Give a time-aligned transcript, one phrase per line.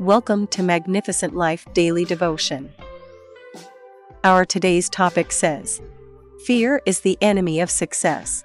[0.00, 2.72] Welcome to Magnificent Life Daily Devotion.
[4.22, 5.82] Our today's topic says
[6.46, 8.44] Fear is the enemy of success.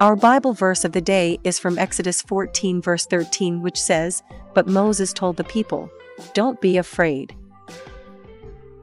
[0.00, 4.22] Our Bible verse of the day is from Exodus 14, verse 13, which says,
[4.54, 5.90] But Moses told the people,
[6.32, 7.34] Don't be afraid.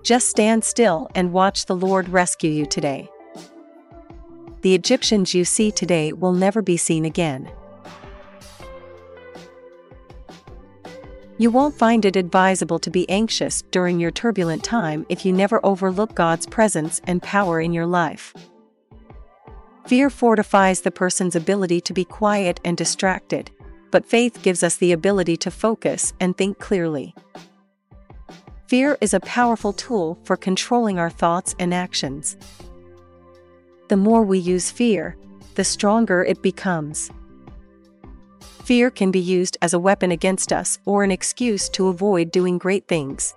[0.04, 3.09] Just stand still and watch the Lord rescue you today.
[4.64, 7.50] The Egyptians you see today will never be seen again.
[11.40, 15.66] You won't find it advisable to be anxious during your turbulent time if you never
[15.66, 18.34] overlook God's presence and power in your life.
[19.88, 23.52] Fear fortifies the person's ability to be quiet and distracted,
[23.90, 27.16] but faith gives us the ability to focus and think clearly.
[28.68, 32.35] Fear is a powerful tool for controlling our thoughts and actions.
[33.88, 35.16] The more we use fear,
[35.55, 37.10] the stronger it becomes.
[38.70, 42.60] Fear can be used as a weapon against us or an excuse to avoid doing
[42.60, 43.34] great things.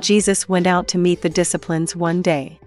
[0.00, 2.58] Jesus went out to meet the disciples one day.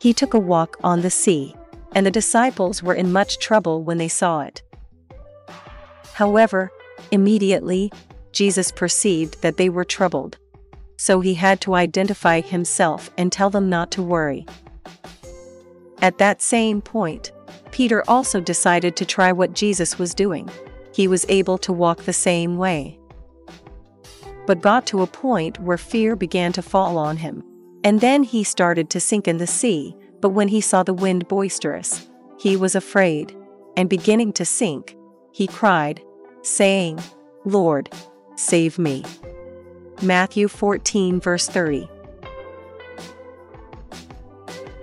[0.00, 1.54] He took a walk on the sea,
[1.94, 4.62] and the disciples were in much trouble when they saw it.
[6.14, 6.72] However,
[7.10, 7.92] immediately,
[8.32, 10.38] Jesus perceived that they were troubled.
[10.96, 14.46] So he had to identify himself and tell them not to worry.
[16.00, 17.30] At that same point,
[17.72, 20.48] Peter also decided to try what Jesus was doing.
[20.94, 22.98] He was able to walk the same way.
[24.46, 27.42] But got to a point where fear began to fall on him.
[27.82, 31.26] And then he started to sink in the sea, but when he saw the wind
[31.26, 33.34] boisterous, he was afraid,
[33.76, 34.96] and beginning to sink,
[35.32, 36.02] he cried,
[36.42, 37.00] saying,
[37.44, 37.90] Lord,
[38.36, 39.04] save me.
[40.02, 41.88] Matthew 14, verse 30.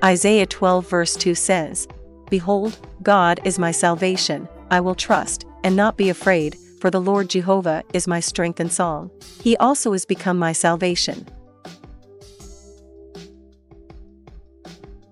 [0.03, 1.87] Isaiah 12, verse 2 says,
[2.29, 7.29] Behold, God is my salvation, I will trust, and not be afraid, for the Lord
[7.29, 9.09] Jehovah is my strength and song.
[9.41, 11.27] He also is become my salvation.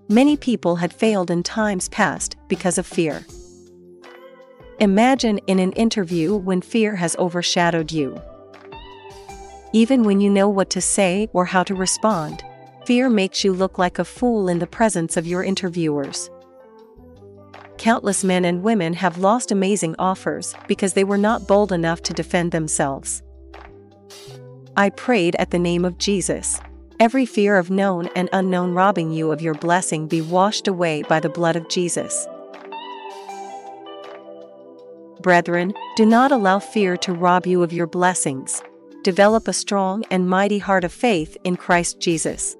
[0.08, 3.26] Many people had failed in times past because of fear.
[4.78, 8.20] Imagine in an interview when fear has overshadowed you.
[9.72, 12.42] Even when you know what to say or how to respond,
[12.86, 16.30] fear makes you look like a fool in the presence of your interviewers
[17.78, 22.12] countless men and women have lost amazing offers because they were not bold enough to
[22.12, 23.22] defend themselves.
[24.76, 26.60] I prayed at the name of Jesus.
[27.00, 31.20] Every fear of known and unknown robbing you of your blessing be washed away by
[31.20, 32.26] the blood of Jesus.
[35.20, 38.62] Brethren, do not allow fear to rob you of your blessings.
[39.02, 42.56] Develop a strong and mighty heart of faith in Christ Jesus.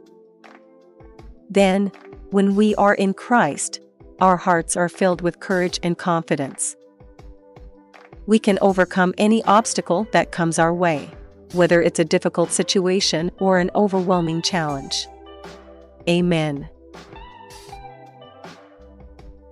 [1.50, 1.92] Then,
[2.30, 3.80] when we are in Christ,
[4.20, 6.76] our hearts are filled with courage and confidence.
[8.26, 11.10] We can overcome any obstacle that comes our way,
[11.52, 15.06] whether it's a difficult situation or an overwhelming challenge.
[16.08, 16.68] Amen.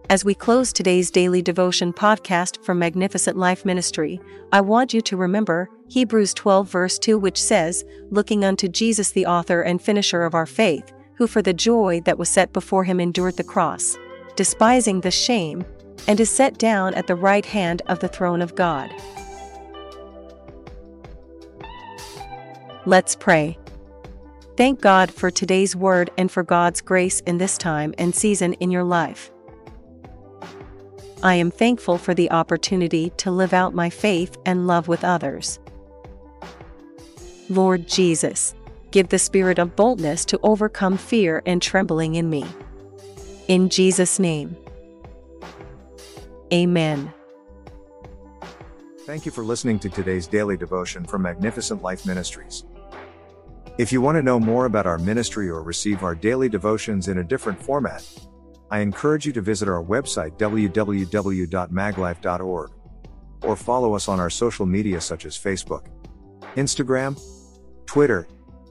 [0.08, 4.20] As we close today's daily devotion podcast from Magnificent Life Ministry,
[4.52, 9.26] I want you to remember Hebrews 12, verse 2, which says, Looking unto Jesus, the
[9.26, 13.00] author and finisher of our faith, who for the joy that was set before him
[13.00, 13.96] endured the cross,
[14.36, 15.64] despising the shame,
[16.06, 18.90] and is set down at the right hand of the throne of God.
[22.84, 23.58] Let's pray.
[24.56, 28.70] Thank God for today's word and for God's grace in this time and season in
[28.70, 29.30] your life.
[31.22, 35.58] I am thankful for the opportunity to live out my faith and love with others.
[37.48, 38.54] Lord Jesus,
[38.92, 42.44] give the spirit of boldness to overcome fear and trembling in me.
[43.48, 44.56] In Jesus' name.
[46.52, 47.12] Amen.
[49.00, 52.64] Thank you for listening to today's daily devotion from Magnificent Life Ministries.
[53.78, 57.18] If you want to know more about our ministry or receive our daily devotions in
[57.18, 58.04] a different format,
[58.70, 62.70] I encourage you to visit our website www.maglife.org
[63.42, 65.86] or follow us on our social media such as Facebook,
[66.56, 67.20] Instagram,
[67.86, 68.26] Twitter,